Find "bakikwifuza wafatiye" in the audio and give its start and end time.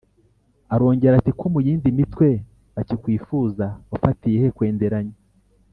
2.75-4.37